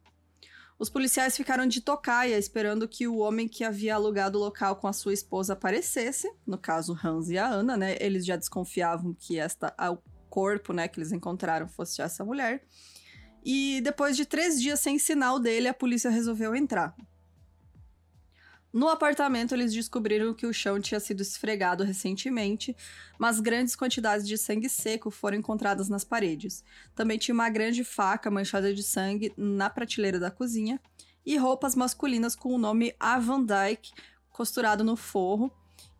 Os 0.78 0.90
policiais 0.90 1.34
ficaram 1.34 1.66
de 1.66 1.80
tocaia, 1.80 2.36
esperando 2.36 2.86
que 2.86 3.08
o 3.08 3.16
homem 3.16 3.48
que 3.48 3.64
havia 3.64 3.94
alugado 3.94 4.36
o 4.36 4.42
local 4.42 4.76
com 4.76 4.86
a 4.86 4.92
sua 4.92 5.14
esposa 5.14 5.54
aparecesse, 5.54 6.30
no 6.46 6.58
caso 6.58 6.94
Hans 7.02 7.30
e 7.30 7.38
a 7.38 7.48
Ana, 7.48 7.78
né? 7.78 7.96
Eles 7.98 8.26
já 8.26 8.36
desconfiavam 8.36 9.16
que 9.18 9.38
esta 9.38 9.74
o 9.90 9.96
corpo, 10.28 10.74
né, 10.74 10.86
que 10.86 10.98
eles 10.98 11.12
encontraram 11.12 11.66
fosse 11.66 12.02
essa 12.02 12.22
mulher. 12.22 12.62
E 13.48 13.80
depois 13.80 14.16
de 14.16 14.26
três 14.26 14.60
dias 14.60 14.80
sem 14.80 14.98
sinal 14.98 15.38
dele, 15.38 15.68
a 15.68 15.72
polícia 15.72 16.10
resolveu 16.10 16.52
entrar. 16.56 16.96
No 18.72 18.88
apartamento, 18.88 19.54
eles 19.54 19.72
descobriram 19.72 20.34
que 20.34 20.46
o 20.46 20.52
chão 20.52 20.80
tinha 20.80 20.98
sido 20.98 21.22
esfregado 21.22 21.84
recentemente, 21.84 22.76
mas 23.16 23.38
grandes 23.38 23.76
quantidades 23.76 24.26
de 24.26 24.36
sangue 24.36 24.68
seco 24.68 25.12
foram 25.12 25.38
encontradas 25.38 25.88
nas 25.88 26.02
paredes. 26.02 26.64
Também 26.92 27.18
tinha 27.18 27.34
uma 27.36 27.48
grande 27.48 27.84
faca 27.84 28.32
manchada 28.32 28.74
de 28.74 28.82
sangue 28.82 29.32
na 29.36 29.70
prateleira 29.70 30.18
da 30.18 30.28
cozinha 30.30 30.80
e 31.24 31.36
roupas 31.36 31.76
masculinas 31.76 32.34
com 32.34 32.52
o 32.52 32.58
nome 32.58 32.96
A 32.98 33.16
Van 33.16 33.44
Dyke 33.44 33.92
costurado 34.28 34.82
no 34.82 34.96
forro, 34.96 35.52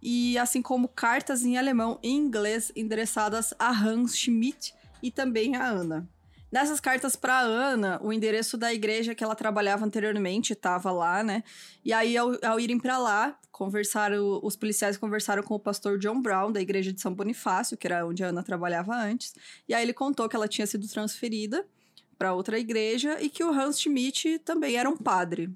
e 0.02 0.36
assim 0.36 0.60
como 0.60 0.88
cartas 0.88 1.44
em 1.44 1.56
alemão 1.56 1.98
e 2.02 2.10
inglês 2.10 2.72
endereçadas 2.74 3.54
a 3.56 3.70
Hans 3.70 4.16
Schmidt 4.16 4.74
e 5.00 5.12
também 5.12 5.54
a 5.54 5.64
Ana. 5.64 6.08
Nessas 6.56 6.80
cartas 6.80 7.14
para 7.14 7.38
Ana, 7.38 8.00
o 8.02 8.10
endereço 8.10 8.56
da 8.56 8.72
igreja 8.72 9.14
que 9.14 9.22
ela 9.22 9.34
trabalhava 9.34 9.84
anteriormente 9.84 10.54
estava 10.54 10.90
lá, 10.90 11.22
né? 11.22 11.44
E 11.84 11.92
aí, 11.92 12.16
ao, 12.16 12.30
ao 12.42 12.58
irem 12.58 12.78
para 12.78 12.96
lá, 12.96 13.38
conversaram, 13.52 14.40
os 14.42 14.56
policiais 14.56 14.96
conversaram 14.96 15.42
com 15.42 15.54
o 15.54 15.60
pastor 15.60 15.98
John 15.98 16.18
Brown, 16.18 16.50
da 16.50 16.58
igreja 16.58 16.94
de 16.94 16.98
São 16.98 17.12
Bonifácio, 17.12 17.76
que 17.76 17.86
era 17.86 18.06
onde 18.06 18.24
a 18.24 18.28
Ana 18.28 18.42
trabalhava 18.42 18.96
antes. 18.96 19.34
E 19.68 19.74
aí 19.74 19.82
ele 19.82 19.92
contou 19.92 20.30
que 20.30 20.34
ela 20.34 20.48
tinha 20.48 20.66
sido 20.66 20.88
transferida 20.88 21.62
para 22.16 22.32
outra 22.32 22.58
igreja 22.58 23.20
e 23.20 23.28
que 23.28 23.44
o 23.44 23.50
Hans 23.50 23.78
Schmidt 23.78 24.38
também 24.38 24.76
era 24.76 24.88
um 24.88 24.96
padre. 24.96 25.54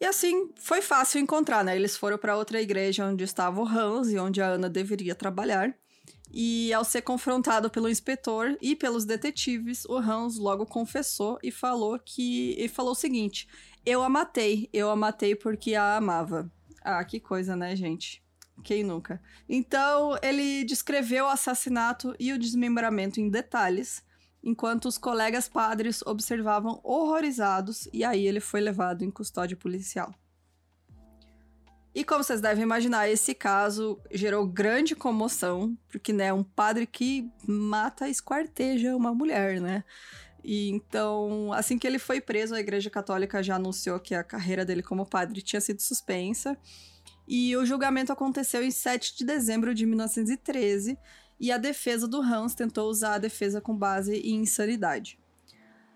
E 0.00 0.06
assim, 0.06 0.48
foi 0.54 0.80
fácil 0.80 1.20
encontrar, 1.20 1.64
né? 1.64 1.74
Eles 1.74 1.96
foram 1.96 2.16
para 2.16 2.36
outra 2.36 2.62
igreja 2.62 3.04
onde 3.04 3.24
estava 3.24 3.60
o 3.60 3.66
Hans 3.66 4.12
e 4.12 4.16
onde 4.16 4.40
a 4.40 4.46
Ana 4.46 4.70
deveria 4.70 5.16
trabalhar. 5.16 5.74
E 6.32 6.72
ao 6.72 6.84
ser 6.84 7.02
confrontado 7.02 7.68
pelo 7.68 7.88
inspetor 7.88 8.56
e 8.60 8.76
pelos 8.76 9.04
detetives, 9.04 9.84
o 9.86 9.96
Hans 9.96 10.38
logo 10.38 10.64
confessou 10.64 11.38
e 11.42 11.50
falou 11.50 11.98
que 11.98 12.54
e 12.58 12.68
falou 12.68 12.92
o 12.92 12.96
seguinte: 12.96 13.48
"Eu 13.84 14.02
a 14.02 14.08
matei, 14.08 14.68
eu 14.72 14.90
a 14.90 14.96
matei 14.96 15.34
porque 15.34 15.74
a 15.74 15.96
amava". 15.96 16.50
Ah, 16.82 17.04
que 17.04 17.18
coisa, 17.18 17.56
né, 17.56 17.74
gente? 17.74 18.22
Quem 18.62 18.84
nunca? 18.84 19.20
Então, 19.48 20.16
ele 20.22 20.64
descreveu 20.64 21.24
o 21.24 21.28
assassinato 21.28 22.14
e 22.18 22.32
o 22.32 22.38
desmembramento 22.38 23.20
em 23.20 23.28
detalhes, 23.28 24.02
enquanto 24.42 24.86
os 24.86 24.98
colegas 24.98 25.48
padres 25.48 26.02
observavam 26.02 26.80
horrorizados, 26.84 27.88
e 27.92 28.04
aí 28.04 28.26
ele 28.26 28.40
foi 28.40 28.60
levado 28.60 29.02
em 29.02 29.10
custódia 29.10 29.56
policial. 29.56 30.14
E 31.94 32.04
como 32.04 32.22
vocês 32.22 32.40
devem 32.40 32.62
imaginar, 32.62 33.08
esse 33.08 33.34
caso 33.34 34.00
gerou 34.12 34.46
grande 34.46 34.94
comoção, 34.94 35.76
porque, 35.88 36.12
né, 36.12 36.32
um 36.32 36.44
padre 36.44 36.86
que 36.86 37.28
mata, 37.46 38.08
esquarteja 38.08 38.96
uma 38.96 39.12
mulher, 39.12 39.60
né? 39.60 39.82
E 40.44 40.70
então, 40.70 41.52
assim 41.52 41.78
que 41.78 41.86
ele 41.86 41.98
foi 41.98 42.20
preso, 42.20 42.54
a 42.54 42.60
Igreja 42.60 42.88
Católica 42.88 43.42
já 43.42 43.56
anunciou 43.56 43.98
que 43.98 44.14
a 44.14 44.22
carreira 44.22 44.64
dele 44.64 44.82
como 44.82 45.04
padre 45.04 45.42
tinha 45.42 45.60
sido 45.60 45.80
suspensa. 45.82 46.56
E 47.26 47.56
o 47.56 47.66
julgamento 47.66 48.12
aconteceu 48.12 48.62
em 48.62 48.70
7 48.70 49.18
de 49.18 49.24
dezembro 49.24 49.74
de 49.74 49.84
1913, 49.84 50.96
e 51.38 51.50
a 51.50 51.58
defesa 51.58 52.06
do 52.06 52.20
Hans 52.20 52.54
tentou 52.54 52.88
usar 52.88 53.14
a 53.14 53.18
defesa 53.18 53.60
com 53.60 53.76
base 53.76 54.14
em 54.16 54.36
insanidade 54.36 55.18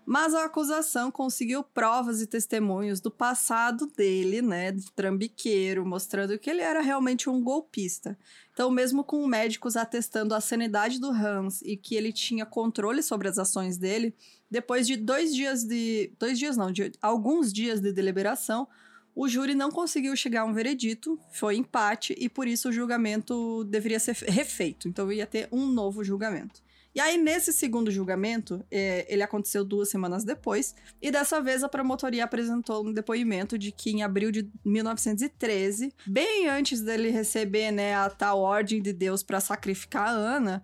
mas 0.05 0.35
a 0.35 0.45
acusação 0.45 1.09
conseguiu 1.09 1.63
provas 1.63 2.21
e 2.21 2.27
testemunhos 2.27 3.01
do 3.01 3.09
passado 3.09 3.87
dele, 3.87 4.41
né, 4.41 4.71
de 4.71 4.91
trambiqueiro, 4.91 5.85
mostrando 5.85 6.37
que 6.37 6.49
ele 6.49 6.61
era 6.61 6.81
realmente 6.81 7.29
um 7.29 7.41
golpista. 7.41 8.17
Então, 8.53 8.69
mesmo 8.69 9.03
com 9.03 9.25
médicos 9.25 9.75
atestando 9.75 10.35
a 10.35 10.39
sanidade 10.39 10.99
do 10.99 11.09
Hans 11.09 11.61
e 11.63 11.75
que 11.75 11.95
ele 11.95 12.13
tinha 12.13 12.45
controle 12.45 13.01
sobre 13.01 13.27
as 13.27 13.39
ações 13.39 13.77
dele, 13.77 14.13
depois 14.49 14.85
de 14.85 14.95
dois 14.95 15.33
dias 15.33 15.63
de. 15.63 16.13
dois 16.19 16.37
dias 16.37 16.55
não, 16.55 16.71
de 16.71 16.91
alguns 17.01 17.51
dias 17.51 17.81
de 17.81 17.91
deliberação, 17.91 18.67
o 19.15 19.27
júri 19.27 19.55
não 19.55 19.71
conseguiu 19.71 20.15
chegar 20.15 20.41
a 20.41 20.45
um 20.45 20.53
veredito, 20.53 21.17
foi 21.31 21.55
empate 21.55 22.13
e 22.17 22.29
por 22.29 22.47
isso 22.47 22.69
o 22.69 22.71
julgamento 22.71 23.63
deveria 23.63 23.99
ser 23.99 24.15
refeito. 24.27 24.87
Então 24.87 25.11
ia 25.11 25.25
ter 25.25 25.47
um 25.51 25.65
novo 25.65 26.03
julgamento. 26.03 26.61
E 26.95 27.01
aí, 27.01 27.17
nesse 27.17 27.51
segundo 27.51 27.91
julgamento, 27.91 28.65
é, 28.71 29.05
ele 29.13 29.21
aconteceu 29.21 29.65
duas 29.65 29.89
semanas 29.89 30.23
depois, 30.23 30.73
e 31.01 31.11
dessa 31.11 31.41
vez 31.41 31.61
a 31.61 31.67
promotoria 31.67 32.23
apresentou 32.23 32.87
um 32.87 32.93
depoimento 32.93 33.57
de 33.57 33.69
que 33.73 33.91
em 33.91 34.01
abril 34.01 34.31
de 34.31 34.49
1913, 34.63 35.93
bem 36.07 36.47
antes 36.47 36.79
dele 36.79 37.09
receber 37.09 37.69
né, 37.69 37.93
a 37.93 38.09
tal 38.09 38.39
ordem 38.39 38.81
de 38.81 38.93
Deus 38.93 39.21
para 39.21 39.41
sacrificar 39.41 40.07
a 40.07 40.11
Ana, 40.11 40.63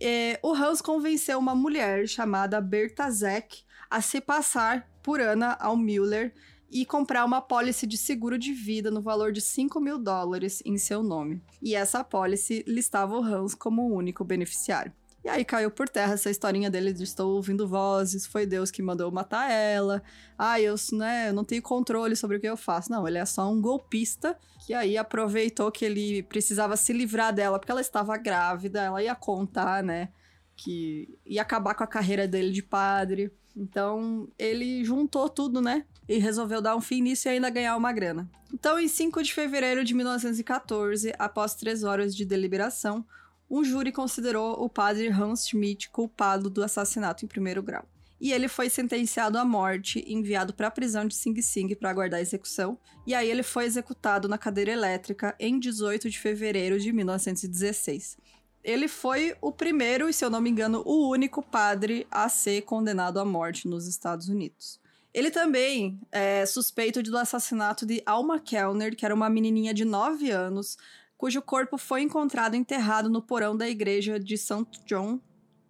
é, 0.00 0.40
o 0.42 0.52
Hans 0.52 0.82
convenceu 0.82 1.38
uma 1.38 1.54
mulher 1.54 2.08
chamada 2.08 2.60
Berta 2.60 3.08
Zeck 3.08 3.62
a 3.88 4.00
se 4.00 4.20
passar 4.20 4.90
por 5.00 5.20
Ana 5.20 5.56
ao 5.60 5.76
Müller 5.76 6.34
e 6.68 6.84
comprar 6.84 7.24
uma 7.24 7.40
pólice 7.40 7.86
de 7.86 7.96
seguro 7.96 8.36
de 8.36 8.52
vida 8.52 8.90
no 8.90 9.00
valor 9.00 9.30
de 9.30 9.40
5 9.40 9.80
mil 9.80 9.96
dólares 9.96 10.60
em 10.66 10.76
seu 10.76 11.04
nome. 11.04 11.40
E 11.62 11.76
essa 11.76 12.02
pólice 12.02 12.64
listava 12.66 13.16
o 13.16 13.22
Hans 13.22 13.54
como 13.54 13.82
o 13.82 13.94
único 13.94 14.24
beneficiário. 14.24 14.92
E 15.24 15.28
aí 15.28 15.44
caiu 15.44 15.70
por 15.70 15.88
terra 15.88 16.14
essa 16.14 16.30
historinha 16.30 16.70
dele 16.70 16.92
de 16.92 17.02
estou 17.02 17.34
ouvindo 17.34 17.66
vozes, 17.66 18.24
foi 18.24 18.46
Deus 18.46 18.70
que 18.70 18.80
mandou 18.80 19.10
matar 19.10 19.50
ela. 19.50 20.02
Ah, 20.38 20.60
eu, 20.60 20.74
né, 20.92 21.32
não 21.32 21.44
tenho 21.44 21.60
controle 21.60 22.14
sobre 22.14 22.36
o 22.36 22.40
que 22.40 22.48
eu 22.48 22.56
faço. 22.56 22.90
Não, 22.90 23.06
ele 23.06 23.18
é 23.18 23.26
só 23.26 23.50
um 23.50 23.60
golpista 23.60 24.38
que 24.64 24.72
aí 24.72 24.96
aproveitou 24.96 25.72
que 25.72 25.84
ele 25.84 26.22
precisava 26.22 26.76
se 26.76 26.92
livrar 26.92 27.34
dela 27.34 27.58
porque 27.58 27.72
ela 27.72 27.80
estava 27.80 28.16
grávida, 28.16 28.82
ela 28.82 29.02
ia 29.02 29.14
contar, 29.14 29.82
né, 29.82 30.10
que 30.56 31.18
ia 31.26 31.42
acabar 31.42 31.74
com 31.74 31.84
a 31.84 31.86
carreira 31.86 32.28
dele 32.28 32.52
de 32.52 32.62
padre. 32.62 33.32
Então, 33.56 34.28
ele 34.38 34.84
juntou 34.84 35.28
tudo, 35.28 35.60
né? 35.60 35.84
E 36.08 36.18
resolveu 36.18 36.62
dar 36.62 36.76
um 36.76 36.80
fim 36.80 37.02
nisso 37.02 37.26
e 37.26 37.30
ainda 37.30 37.50
ganhar 37.50 37.76
uma 37.76 37.92
grana. 37.92 38.30
Então, 38.54 38.78
em 38.78 38.86
5 38.86 39.22
de 39.22 39.34
fevereiro 39.34 39.84
de 39.84 39.94
1914, 39.94 41.12
após 41.18 41.54
três 41.54 41.82
horas 41.82 42.14
de 42.14 42.24
deliberação, 42.24 43.04
um 43.50 43.64
júri 43.64 43.92
considerou 43.92 44.62
o 44.62 44.68
padre 44.68 45.08
Hans 45.08 45.46
Schmidt 45.46 45.90
culpado 45.90 46.50
do 46.50 46.62
assassinato 46.62 47.24
em 47.24 47.28
primeiro 47.28 47.62
grau. 47.62 47.84
E 48.20 48.32
ele 48.32 48.48
foi 48.48 48.68
sentenciado 48.68 49.38
à 49.38 49.44
morte 49.44 50.04
enviado 50.06 50.52
para 50.52 50.66
a 50.66 50.70
prisão 50.70 51.06
de 51.06 51.14
Sing 51.14 51.40
Sing 51.40 51.74
para 51.76 51.90
aguardar 51.90 52.18
a 52.18 52.22
execução. 52.22 52.76
E 53.06 53.14
aí 53.14 53.30
ele 53.30 53.44
foi 53.44 53.64
executado 53.64 54.28
na 54.28 54.36
cadeira 54.36 54.72
elétrica 54.72 55.36
em 55.38 55.58
18 55.58 56.10
de 56.10 56.18
fevereiro 56.18 56.80
de 56.80 56.92
1916. 56.92 58.18
Ele 58.64 58.88
foi 58.88 59.36
o 59.40 59.52
primeiro, 59.52 60.08
e 60.08 60.12
se 60.12 60.24
eu 60.24 60.30
não 60.30 60.40
me 60.40 60.50
engano, 60.50 60.82
o 60.84 61.08
único 61.08 61.42
padre 61.42 62.06
a 62.10 62.28
ser 62.28 62.62
condenado 62.62 63.20
à 63.20 63.24
morte 63.24 63.68
nos 63.68 63.86
Estados 63.86 64.28
Unidos. 64.28 64.80
Ele 65.14 65.30
também 65.30 66.00
é 66.12 66.44
suspeito 66.44 67.02
do 67.02 67.16
assassinato 67.16 67.86
de 67.86 68.02
Alma 68.04 68.38
Kellner, 68.38 68.94
que 68.94 69.04
era 69.04 69.14
uma 69.14 69.30
menininha 69.30 69.72
de 69.72 69.84
9 69.84 70.30
anos, 70.30 70.76
cujo 71.18 71.42
corpo 71.42 71.76
foi 71.76 72.00
encontrado 72.00 72.54
enterrado 72.54 73.10
no 73.10 73.20
porão 73.20 73.56
da 73.56 73.68
igreja 73.68 74.20
de 74.20 74.38
St. 74.38 74.64
John, 74.86 75.20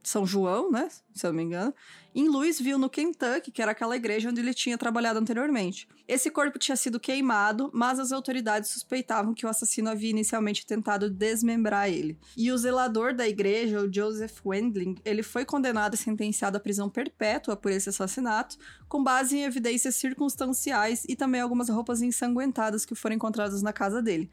São 0.02 0.26
João, 0.26 0.70
né? 0.70 0.88
Se 1.14 1.26
eu 1.26 1.30
não 1.30 1.38
me 1.38 1.42
engano, 1.42 1.74
em 2.14 2.28
Louisville, 2.28 2.78
no 2.78 2.90
Kentucky, 2.90 3.50
que 3.50 3.62
era 3.62 3.72
aquela 3.72 3.96
igreja 3.96 4.28
onde 4.28 4.40
ele 4.40 4.52
tinha 4.52 4.76
trabalhado 4.76 5.18
anteriormente. 5.18 5.88
Esse 6.06 6.30
corpo 6.30 6.58
tinha 6.58 6.76
sido 6.76 6.98
queimado, 6.98 7.70
mas 7.72 7.98
as 7.98 8.12
autoridades 8.12 8.70
suspeitavam 8.70 9.34
que 9.34 9.46
o 9.46 9.48
assassino 9.48 9.90
havia 9.90 10.10
inicialmente 10.10 10.66
tentado 10.66 11.10
desmembrar 11.10 11.88
ele. 11.88 12.18
E 12.36 12.50
o 12.50 12.58
zelador 12.58 13.14
da 13.14 13.28
igreja, 13.28 13.80
o 13.80 13.92
Joseph 13.92 14.40
Wendling, 14.44 14.96
ele 15.04 15.22
foi 15.22 15.44
condenado 15.44 15.94
e 15.94 15.98
sentenciado 15.98 16.56
à 16.56 16.60
prisão 16.60 16.88
perpétua 16.88 17.56
por 17.56 17.70
esse 17.70 17.88
assassinato, 17.88 18.56
com 18.88 19.02
base 19.02 19.36
em 19.36 19.44
evidências 19.44 19.96
circunstanciais 19.96 21.04
e 21.08 21.14
também 21.14 21.40
algumas 21.40 21.68
roupas 21.68 22.00
ensanguentadas 22.00 22.84
que 22.84 22.94
foram 22.94 23.16
encontradas 23.16 23.62
na 23.62 23.72
casa 23.72 24.02
dele. 24.02 24.30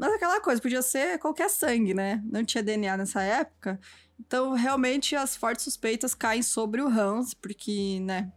Mas 0.00 0.14
aquela 0.14 0.40
coisa, 0.40 0.62
podia 0.62 0.80
ser 0.80 1.18
qualquer 1.18 1.50
sangue, 1.50 1.92
né? 1.92 2.22
Não 2.24 2.42
tinha 2.42 2.62
DNA 2.62 2.96
nessa 2.96 3.20
época. 3.22 3.78
Então, 4.18 4.54
realmente, 4.54 5.14
as 5.14 5.36
fortes 5.36 5.62
suspeitas 5.62 6.14
caem 6.14 6.42
sobre 6.42 6.80
o 6.80 6.88
Hans, 6.88 7.34
porque, 7.34 8.00
né? 8.00 8.32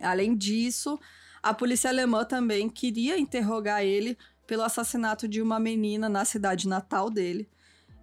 Além 0.00 0.34
disso, 0.34 0.98
a 1.42 1.52
polícia 1.52 1.90
alemã 1.90 2.24
também 2.24 2.70
queria 2.70 3.18
interrogar 3.18 3.84
ele 3.84 4.16
pelo 4.46 4.62
assassinato 4.62 5.28
de 5.28 5.42
uma 5.42 5.60
menina 5.60 6.08
na 6.08 6.24
cidade 6.24 6.66
natal 6.66 7.10
dele. 7.10 7.46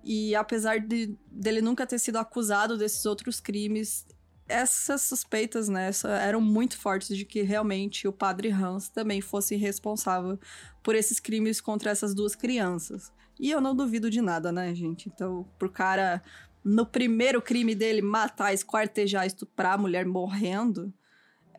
E 0.04 0.36
apesar 0.36 0.80
de 0.80 1.18
dele 1.25 1.63
nunca 1.63 1.88
ter 1.88 1.98
sido 1.98 2.18
acusado 2.18 2.77
desses 2.77 3.04
outros 3.08 3.39
crimes, 3.39 4.06
essas 4.48 5.02
suspeitas, 5.02 5.68
né, 5.68 5.90
eram 6.22 6.40
muito 6.40 6.78
fortes 6.78 7.16
de 7.18 7.25
que 7.25 7.42
realmente 7.42 8.08
o 8.08 8.14
padre 8.14 8.50
Hans 8.52 8.90
também 8.90 9.22
fosse 9.22 9.56
responsável 9.56 10.40
por 10.84 10.96
esses 10.96 11.20
crimes 11.20 11.60
contra 11.60 11.90
essas 11.90 12.14
duas 12.14 12.36
crianças. 12.36 13.12
E 13.40 13.52
eu 13.52 13.60
não 13.60 13.75
duvido 13.75 14.10
de 14.10 14.22
nada, 14.22 14.52
né, 14.52 14.74
gente? 14.74 15.10
Então, 15.10 15.46
pro 15.58 15.70
cara, 15.70 16.22
no 16.64 16.86
primeiro 16.86 17.42
crime 17.42 17.75
dele, 17.75 18.02
matar, 18.02 18.54
esquartejar, 18.54 19.25
estuprar 19.25 19.74
a 19.74 19.78
mulher 19.78 20.06
morrendo, 20.06 20.94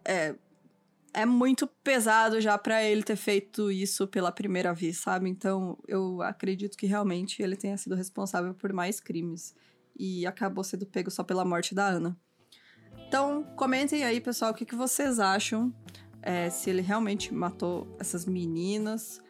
é, 0.05 0.35
é 1.12 1.26
muito 1.26 1.66
pesado 1.83 2.40
já 2.40 2.57
para 2.57 2.83
ele 2.83 3.02
ter 3.02 3.16
feito 3.16 3.71
isso 3.71 4.07
pela 4.07 4.31
primeira 4.31 4.73
vez, 4.73 4.99
sabe? 4.99 5.28
Então, 5.28 5.78
eu 5.88 6.23
acredito 6.23 6.76
que 6.76 6.87
realmente 6.87 7.43
ele 7.43 7.57
tenha 7.57 7.76
sido 7.76 7.95
responsável 7.95 8.55
por 8.55 8.73
mais 8.73 9.00
crimes. 9.00 9.55
E 9.99 10.26
acabou 10.26 10.62
sendo 10.62 10.87
pego 10.87 11.11
só 11.11 11.25
pela 11.25 11.45
morte 11.45 11.75
da 11.75 11.87
Ana. 11.87 12.16
Então, 13.09 13.45
comentem 13.57 14.05
aí, 14.05 14.21
pessoal, 14.21 14.50
o 14.50 14.55
que, 14.55 14.65
que 14.65 14.75
vocês 14.75 15.19
acham. 15.19 15.73
É, 16.23 16.50
se 16.50 16.71
ele 16.71 16.83
realmente 16.83 17.33
matou 17.33 17.87
essas 18.00 18.26
meninas. 18.26 19.21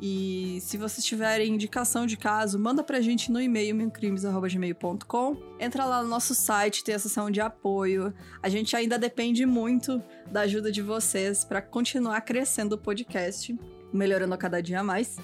E 0.00 0.58
se 0.60 0.76
vocês 0.76 1.04
tiverem 1.04 1.54
indicação 1.54 2.06
de 2.06 2.16
caso, 2.16 2.58
manda 2.58 2.82
pra 2.82 3.00
gente 3.00 3.30
no 3.30 3.40
e-mail 3.40 3.74
mincrimes.gmail.com. 3.74 5.36
Entra 5.58 5.84
lá 5.84 6.02
no 6.02 6.08
nosso 6.08 6.34
site, 6.34 6.84
tem 6.84 6.94
a 6.94 6.98
seção 6.98 7.30
de 7.30 7.40
apoio. 7.40 8.12
A 8.42 8.48
gente 8.48 8.76
ainda 8.76 8.98
depende 8.98 9.46
muito 9.46 10.02
da 10.30 10.42
ajuda 10.42 10.70
de 10.70 10.82
vocês 10.82 11.44
para 11.44 11.62
continuar 11.62 12.20
crescendo 12.22 12.74
o 12.74 12.78
podcast, 12.78 13.58
melhorando 13.92 14.36
cada 14.36 14.62
dia 14.62 14.82
mais. 14.82 15.16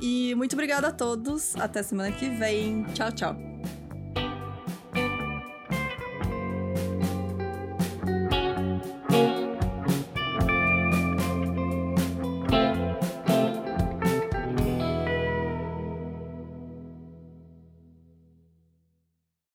E 0.00 0.34
muito 0.34 0.54
obrigada 0.54 0.88
a 0.88 0.92
todos. 0.92 1.54
Até 1.56 1.82
semana 1.82 2.10
que 2.12 2.28
vem. 2.28 2.84
Tchau, 2.94 3.12
tchau. 3.12 3.36